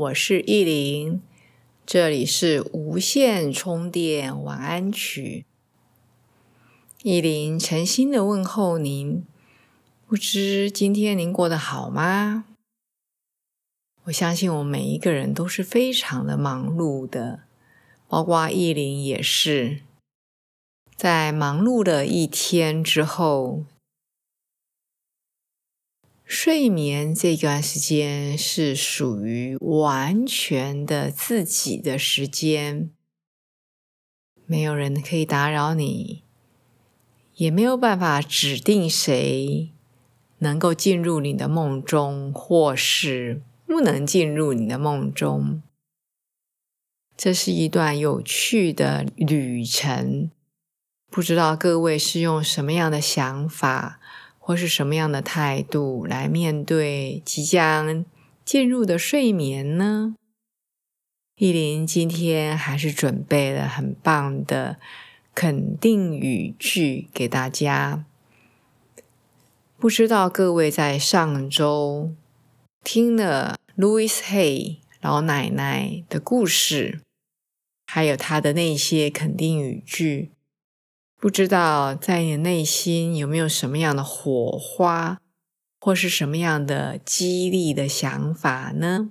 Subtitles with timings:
[0.00, 1.20] 我是意林，
[1.84, 5.44] 这里是无线充电晚安曲。
[7.02, 9.26] 意林诚心的问候您，
[10.06, 12.46] 不知今天您过得好吗？
[14.04, 17.40] 我相信我们每一个人都是非常的忙碌的，
[18.08, 19.80] 包括意林也是，
[20.96, 23.64] 在忙碌了一天之后。
[26.32, 32.92] 睡眠这段时间是属于完全的自己的时间，
[34.46, 36.22] 没有人可以打扰你，
[37.34, 39.72] 也没有办法指定谁
[40.38, 45.60] 能够进入你的梦中，或是不能进入你的梦中。
[47.16, 50.30] 这是一段有趣的旅程，
[51.10, 53.98] 不知道各位是用什么样的想法。
[54.50, 58.04] 或是什么样的态度来面对即将
[58.44, 60.16] 进入的睡眠呢？
[61.36, 64.80] 依林今天还是准备了很棒的
[65.36, 68.04] 肯定语句给大家。
[69.78, 72.12] 不知道各位在上周
[72.82, 77.00] 听了 Louis Hay 老奶奶的故事，
[77.86, 80.32] 还有她的那些肯定语句。
[81.20, 85.20] 不知道在你内心有没有什么样的火花，
[85.78, 89.10] 或是什么样的激励的想法呢？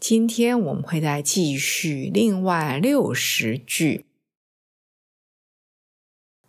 [0.00, 4.04] 今天我们会再继续另外六十句。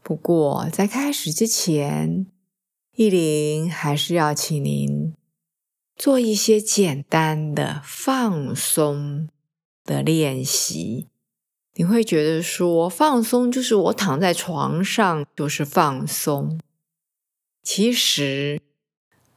[0.02, 2.26] 不过在开始之前，
[2.96, 5.14] 意林还是要请您
[5.96, 9.30] 做一些简单的放松
[9.84, 11.11] 的练习。
[11.76, 16.59] 你会觉得说放松就是我躺在床上就是放松，
[17.64, 18.62] 其实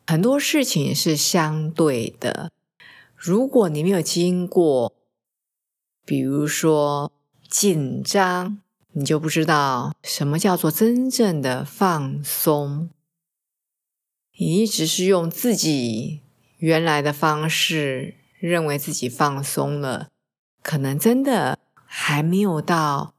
[0.06, 2.50] 很多事情是相对的。
[3.16, 4.92] 如果你没有经过，
[6.04, 7.12] 比如说
[7.48, 8.60] 紧张，
[8.92, 12.90] 你就不知道什么叫做真正的放松。
[14.36, 16.20] 你一直是用自己
[16.58, 20.08] 原来的方式，认为自己放松了，
[20.60, 21.60] 可能真的。
[21.96, 23.14] 还没有到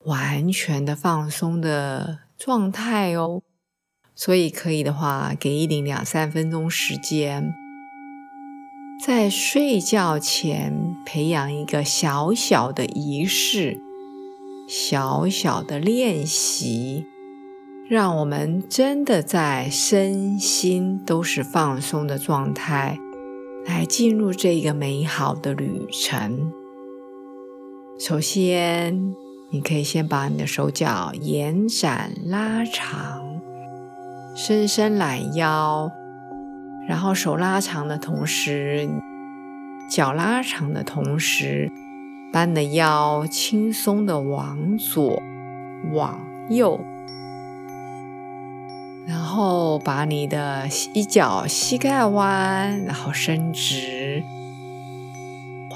[0.00, 3.42] 完全的放松的状态哦，
[4.16, 7.54] 所以可以的话，给一零两三分钟时间，
[9.00, 13.80] 在睡觉前培养一个小小的仪式，
[14.68, 17.06] 小小的练习，
[17.88, 22.98] 让我们真的在身心都是放松的状态，
[23.64, 26.50] 来进入这个美好的旅程。
[27.98, 29.14] 首先，
[29.50, 33.40] 你可以先把你的手脚延展拉长，
[34.36, 35.90] 伸伸懒腰，
[36.86, 38.86] 然后手拉长的同时，
[39.90, 41.72] 脚拉长的同时，
[42.30, 45.22] 把你的腰轻松的往左、
[45.94, 46.20] 往
[46.50, 46.78] 右，
[49.06, 54.22] 然后把你的一脚膝盖弯，然后伸直。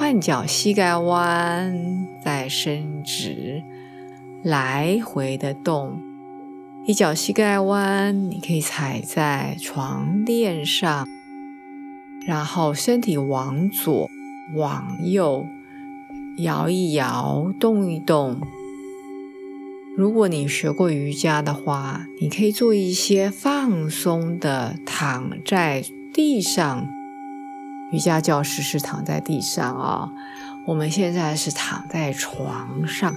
[0.01, 3.63] 换脚膝盖弯，再伸直，
[4.43, 6.01] 来回的动。
[6.87, 11.07] 一脚膝盖弯，你可以踩在床垫上，
[12.27, 14.09] 然后身体往左、
[14.55, 15.47] 往右
[16.39, 18.41] 摇一摇，动一动。
[19.99, 26.89] 如果你学过瑜伽的话，你可以做一些放松的，躺在地上。
[27.91, 30.13] 瑜伽教室是躺在地上啊，
[30.67, 33.17] 我们现在是躺在床上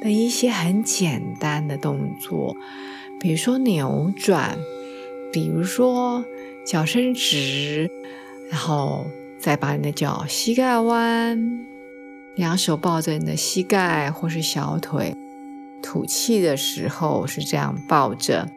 [0.00, 2.56] 的一些很简单的动作，
[3.18, 4.56] 比如说扭转，
[5.32, 6.24] 比如说
[6.66, 7.90] 脚伸直，
[8.50, 9.06] 然后
[9.38, 11.66] 再把你的脚膝盖弯，
[12.36, 15.16] 两手抱着你的膝盖或是小腿，
[15.82, 18.48] 吐气的时候是这样抱着。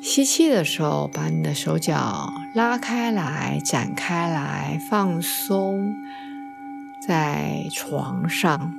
[0.00, 5.94] 吸气的时候，把你的手脚拉开来、展开来，放松
[7.06, 8.74] 在床上。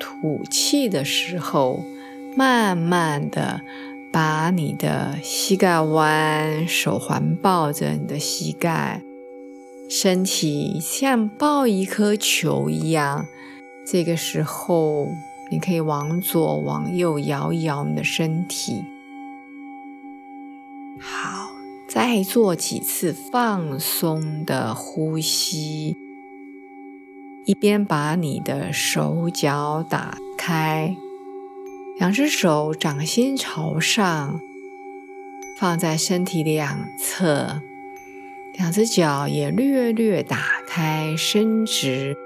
[0.00, 1.84] 吐气的时候，
[2.36, 3.60] 慢慢的
[4.12, 9.00] 把你的膝盖弯，手环抱着你的膝盖，
[9.88, 13.26] 身体像抱一颗球一样。
[13.86, 15.08] 这个时候，
[15.50, 18.84] 你可以往左往右摇一摇你的身体。
[20.98, 21.50] 好，
[21.88, 25.96] 再做几次放松的呼吸，
[27.44, 30.96] 一边把你的手脚打开，
[31.98, 34.40] 两只手掌心朝上，
[35.58, 37.62] 放在身体两侧，
[38.54, 42.16] 两只脚也略略打开，伸直。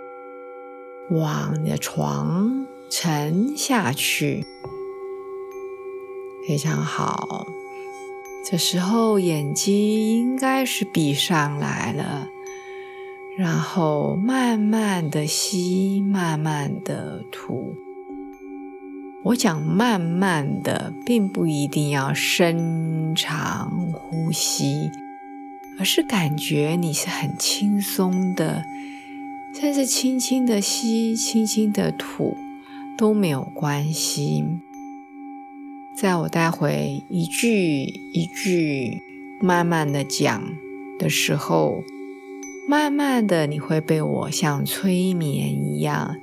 [1.11, 4.45] 往你的床沉下去，
[6.45, 7.47] 非常好。
[8.45, 12.27] 这时候眼睛应该是闭上来了，
[13.39, 17.77] 然后慢慢的吸，慢慢的吐。
[19.23, 24.91] 我讲慢慢的，并不一定要深长呼吸，
[25.79, 28.65] 而是感觉你是很轻松的。
[29.55, 32.37] 甚至轻轻的吸，轻轻的吐
[33.01, 34.45] 都没有关系。
[35.97, 39.01] 在我待会一句一句
[39.41, 40.43] 慢慢的讲
[40.99, 41.83] 的时候，
[42.69, 46.17] 慢慢的你会被我像催眠一样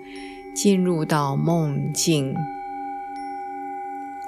[0.53, 2.35] 进入到梦境。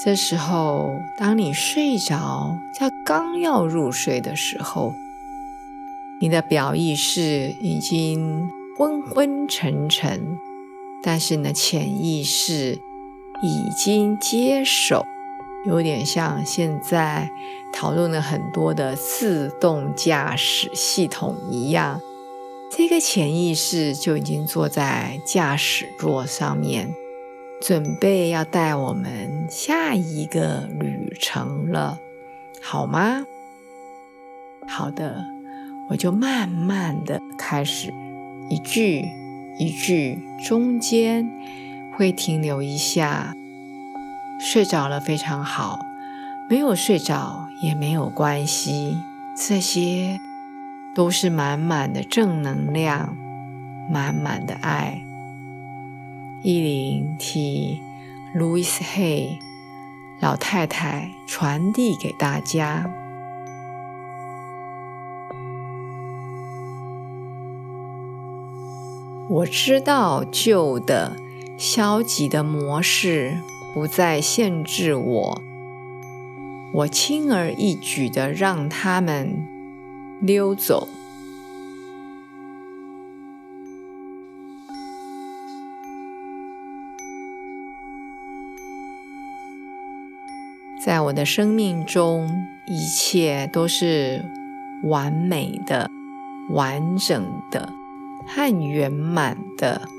[0.03, 4.95] 这时候，当你睡着，在刚要入睡的时候，
[6.19, 8.49] 你的表意识已经。
[8.77, 10.37] 昏昏沉沉，
[11.01, 12.79] 但是呢，潜意识
[13.41, 15.05] 已经接手，
[15.65, 17.29] 有点像现在
[17.71, 22.01] 讨论了很多的自动驾驶系统一样。
[22.71, 26.93] 这个潜意识就已经坐在驾驶座上面，
[27.61, 31.99] 准备要带我们下一个旅程了，
[32.61, 33.23] 好吗？
[34.67, 35.25] 好的，
[35.89, 37.91] 我就慢慢的开始。
[38.51, 39.03] 一句
[39.59, 41.29] 一句，中间
[41.91, 43.33] 会停留一下。
[44.39, 45.85] 睡着了非常好，
[46.49, 48.97] 没有睡着也没有关系。
[49.35, 50.17] 这些
[50.95, 53.17] 都是满满的正能量，
[53.91, 55.01] 满满的爱。
[56.41, 57.81] 一零替
[58.33, 59.39] Louis Hay
[60.21, 62.89] 老太太传递给大家。
[69.29, 71.15] 我知道旧的
[71.55, 73.37] 消极的模式
[73.75, 75.41] 不再限制我，
[76.73, 79.45] 我轻而易举的让他们
[80.19, 80.87] 溜走。
[90.83, 92.27] 在我的生命中，
[92.65, 94.25] 一切都是
[94.85, 95.91] 完美的、
[96.49, 97.78] 完整的。
[98.31, 99.89] 和圆满的，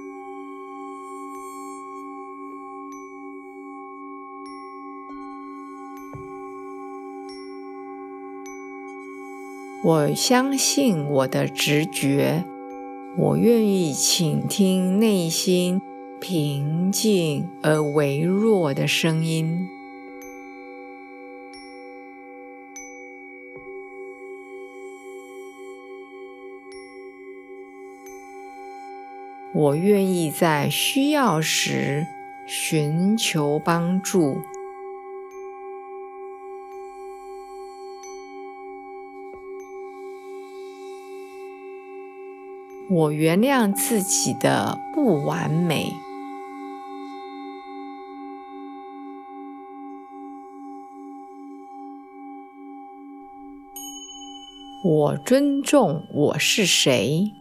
[9.83, 12.45] 我相信我的直觉，
[13.19, 15.83] 我愿意倾听内心
[16.21, 19.69] 平静而微弱的声音。
[29.61, 32.07] 我愿意在需要时
[32.47, 34.41] 寻求帮助。
[42.89, 45.93] 我原谅自己的不完美。
[54.83, 57.40] 我尊重我是谁。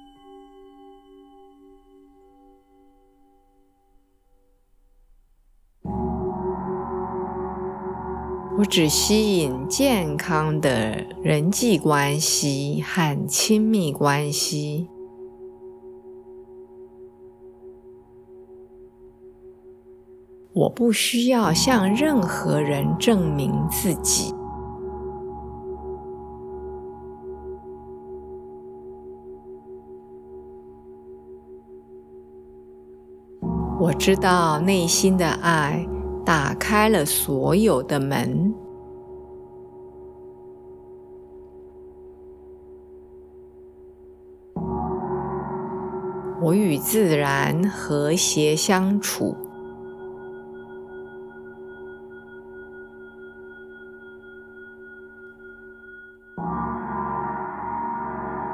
[8.59, 14.89] 我只吸引健康的人际关系和亲密关系。
[20.51, 24.35] 我不需要向任何人证明自己。
[33.79, 35.98] 我知道内心的爱。
[36.29, 38.53] 打开了所有的门，
[46.39, 49.35] 我与自然和谐相处，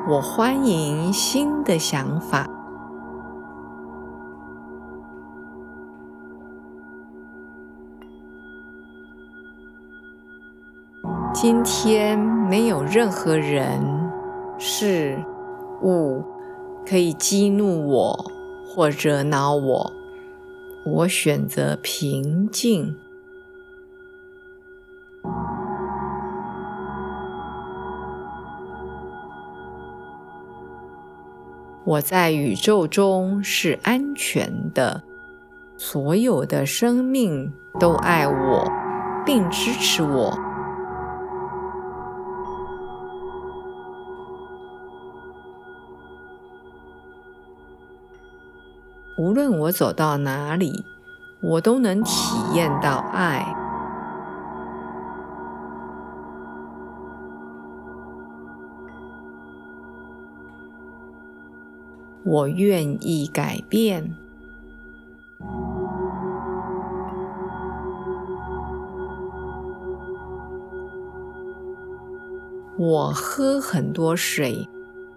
[0.07, 2.54] 我欢迎新的想法。
[11.47, 13.79] 今天没有任何人、
[14.57, 15.15] 事
[15.83, 16.23] 物
[16.83, 18.31] 可以激怒我
[18.65, 19.93] 或惹恼我。
[20.83, 22.97] 我选择平静。
[31.83, 35.03] 我在宇宙中是安全的，
[35.77, 38.67] 所有的生命都爱我，
[39.23, 40.44] 并支持我。
[49.17, 50.85] 无论我走到哪里，
[51.41, 52.11] 我都能体
[52.53, 53.55] 验到爱。
[62.23, 64.15] 我愿意改变。
[72.77, 74.67] 我喝很多水，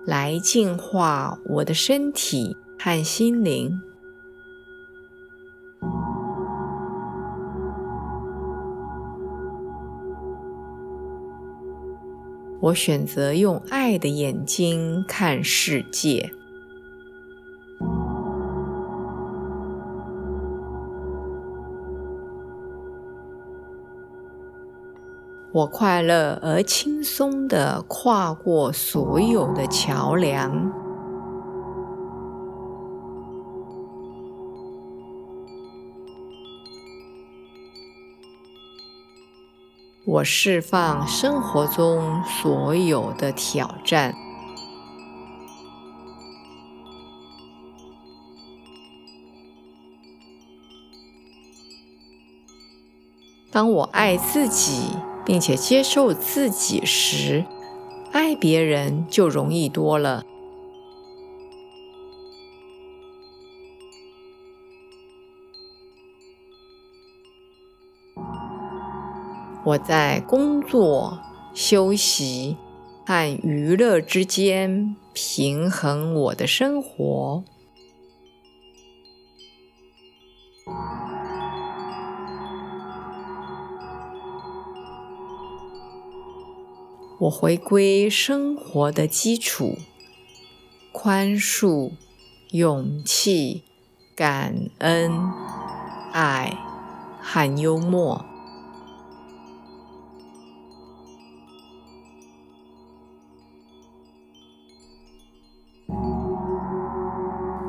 [0.06, 3.80] 来净化我的身体和心灵。
[12.60, 16.32] 我选择用爱的眼睛看世界。
[25.50, 30.87] 我快乐而轻松地跨过所有的桥梁。
[40.08, 44.14] 我释放生活中所有的挑战。
[53.52, 54.96] 当我爱自己。
[55.28, 57.44] 并且接受自己时，
[58.12, 60.24] 爱别人就容易多了。
[69.68, 71.18] 我在工作、
[71.52, 72.56] 休息
[73.04, 77.44] 和娱乐之间平衡我的生活。
[87.18, 89.76] 我回归生活的基础：
[90.92, 91.92] 宽恕、
[92.52, 93.64] 勇气、
[94.16, 95.12] 感恩、
[96.12, 96.56] 爱
[97.20, 98.37] 和幽默。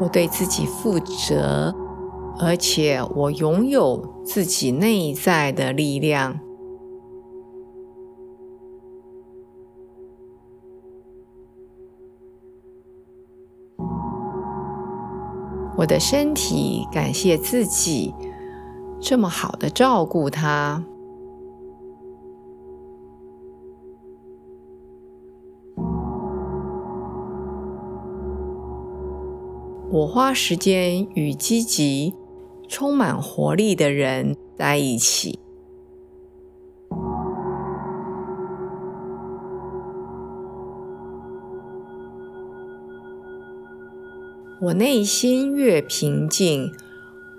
[0.01, 1.75] 我对自己负责，
[2.39, 6.39] 而且我拥有自己内在的力量。
[15.77, 18.13] 我的身体感谢自己
[18.99, 20.83] 这么好的照顾它。
[29.91, 32.13] 我花时间与积极、
[32.67, 35.39] 充满活力的人在一起。
[44.61, 46.71] 我内心越平静，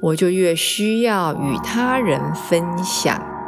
[0.02, 3.39] 我就越需要与他人分享。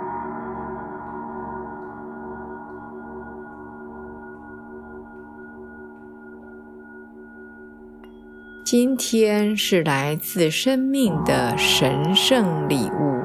[8.72, 13.20] 今天是来自生命的神圣礼物。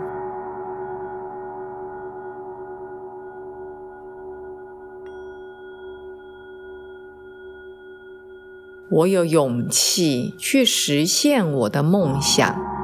[8.89, 12.76] 我有勇气去实现我的梦想。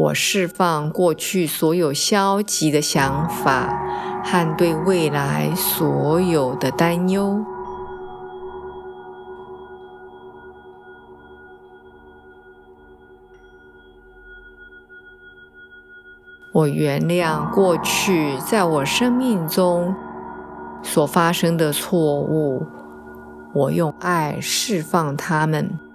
[0.00, 3.78] 我释放过去所有消极的想法
[4.24, 7.44] 和对未来所有的担忧。
[16.52, 19.94] 我原谅过去在我生命中
[20.82, 22.66] 所发生的错误，
[23.52, 25.89] 我用爱释放他们。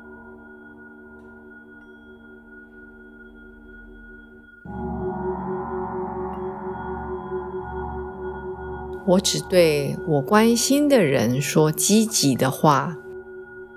[9.07, 12.97] 我只对我关心的人说积极的话，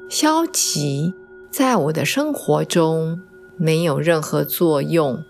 [0.09, 1.13] 消极
[1.51, 3.21] 在我的生活中
[3.59, 5.23] 没有任何作用。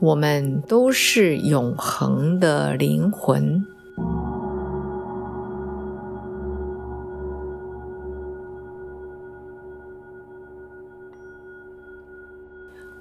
[0.00, 3.62] 我们都是永恒的灵魂。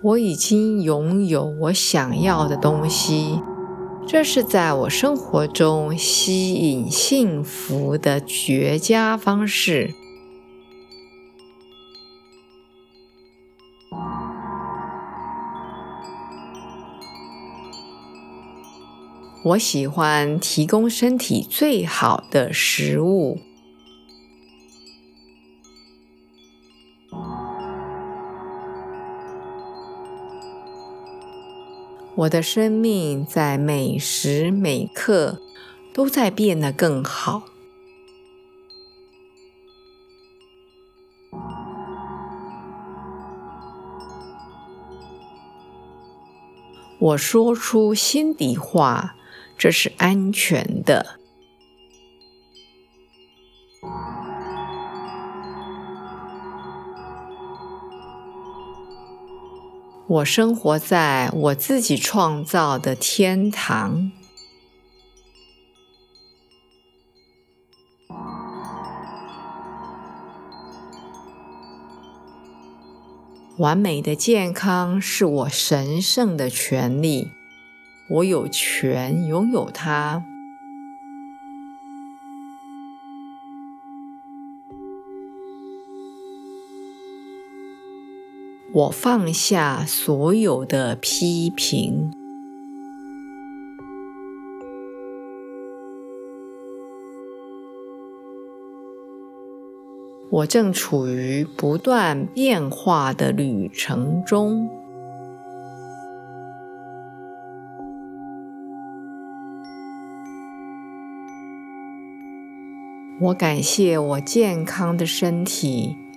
[0.01, 3.41] 我已经拥有我想要的东西，
[4.07, 9.93] 这是在我生活中吸引幸福的绝佳方式。
[19.43, 23.39] 我喜欢提供身体最好的食物。
[32.19, 35.39] 我的生命在每时每刻
[35.93, 37.43] 都在变得更好。
[46.99, 49.15] 我说出心底话，
[49.57, 51.18] 这是安全的。
[60.09, 64.11] 我生活在我自己创造的天堂。
[73.59, 77.27] 完美的健康是我神圣的权利，
[78.09, 80.25] 我有权拥有它。
[88.71, 92.11] 我放下所有的批评。
[100.29, 104.69] 我正处于不断变化的旅程中。
[113.21, 116.08] 我感谢我健康的身体。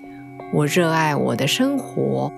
[0.55, 2.31] 我热爱我的生活，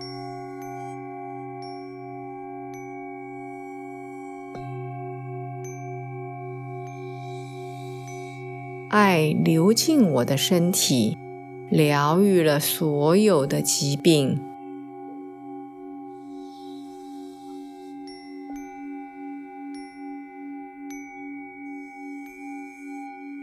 [8.88, 11.18] 爱流进我的身体，
[11.68, 14.40] 疗愈了所有的疾病。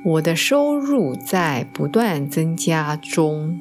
[0.05, 3.59] 我的收入在不断增加中。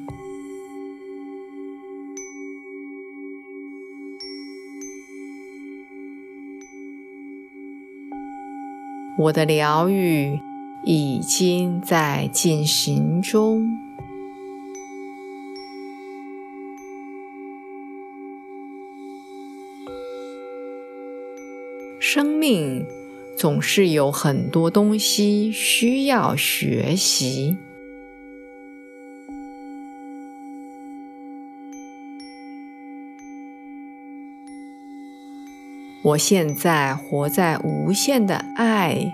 [9.21, 10.39] 我的疗愈
[10.83, 13.77] 已经在进行中。
[21.99, 22.83] 生命
[23.37, 27.57] 总是有很多东西需要学习。
[36.03, 39.13] 我现在活在无限的爱、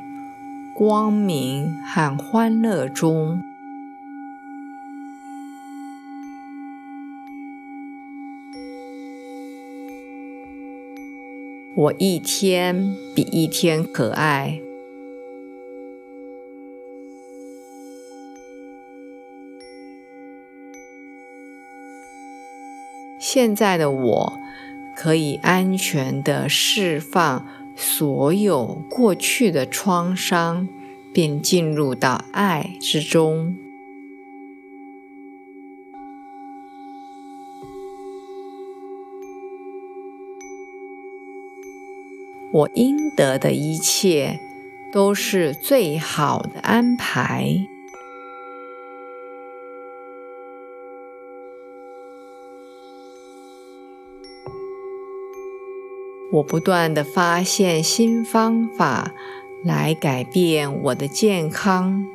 [0.73, 3.43] 光明和欢乐中。
[11.75, 14.61] 我一天比一天可爱。
[23.19, 24.47] 现在的我。
[24.99, 30.67] 可以安全的释放所有过去的创伤，
[31.13, 33.55] 并进入到爱之中。
[42.51, 44.39] 我应得的一切
[44.91, 47.67] 都是最好的安排。
[56.37, 59.13] 我不断的发现新方法
[59.63, 62.05] 来改变我的健康。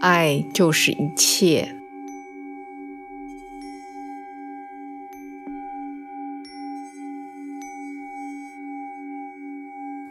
[0.00, 1.76] 爱就是一切。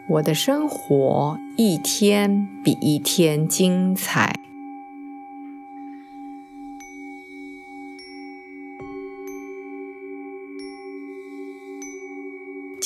[0.06, 4.53] 我的生活一天比一天精彩。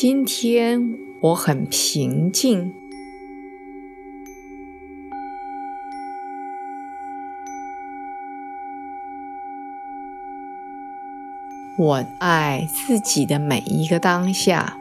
[0.01, 2.73] 今天我很平静。
[11.77, 14.79] 我爱自己的每一个当下。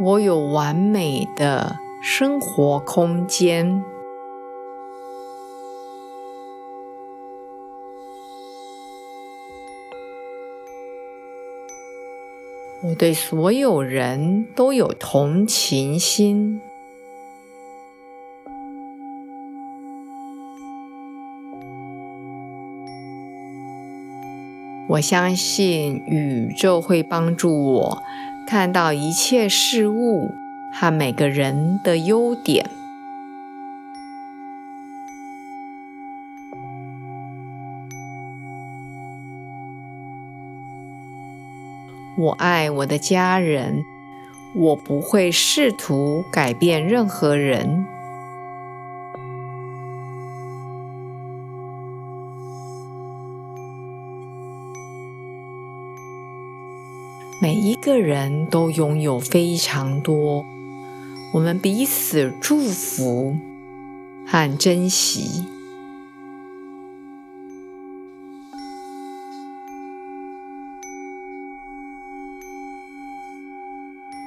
[0.00, 3.97] 我有完美的生活空间。
[12.88, 16.58] 我对所有人都有同情心。
[24.88, 28.02] 我相信宇宙会帮助我
[28.46, 30.30] 看到一切事物
[30.72, 32.77] 和每个人的优点。
[42.18, 43.84] 我爱我的家人，
[44.52, 47.86] 我不会试图改变任何人。
[57.40, 60.44] 每一个人都拥有非常多，
[61.32, 63.36] 我们彼此祝福
[64.26, 65.44] 和珍惜。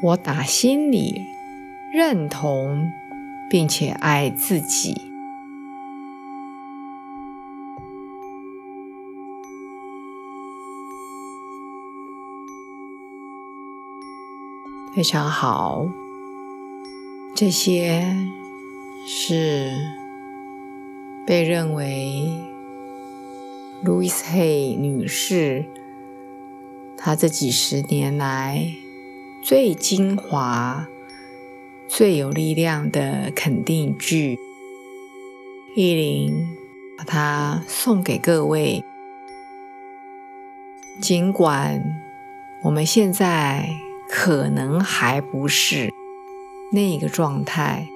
[0.01, 1.27] 我打心里
[1.93, 2.91] 认同
[3.49, 4.95] 并且爱自己。
[14.93, 15.87] 非常好，
[17.33, 18.03] 这些
[19.07, 19.71] 是
[21.25, 22.27] 被认为
[23.85, 25.65] ，Louis Hay 女士
[26.97, 28.75] 她这几十年来
[29.41, 30.88] 最精华、
[31.88, 34.38] 最有力量的肯定句。
[35.75, 36.47] 意林
[36.97, 38.84] 把它送给各位，
[40.99, 42.01] 尽管
[42.63, 43.69] 我们现在。
[44.13, 45.93] 可能还不是
[46.73, 47.88] 那个状态，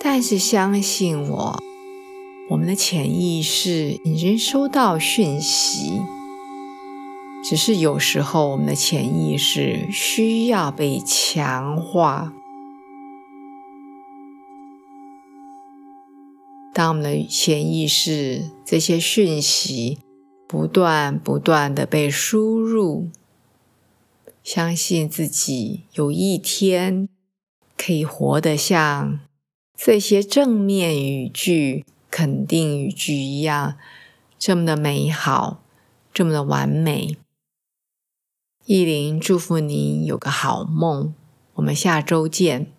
[0.00, 1.62] 但是相信我，
[2.48, 6.02] 我们的潜意识已经收到讯息，
[7.42, 12.32] 只是有时候我们的潜意识需要被强化。
[16.72, 19.98] 当我们的潜意识这些讯息
[20.46, 23.10] 不断不断的被输入。
[24.42, 27.08] 相信自己有一天
[27.76, 29.20] 可以活得像
[29.76, 33.76] 这些正面语句、肯定语句一样，
[34.38, 35.62] 这么的美好，
[36.12, 37.16] 这么的完美。
[38.72, 41.12] 意林祝福您有个好梦，
[41.54, 42.70] 我们下周见。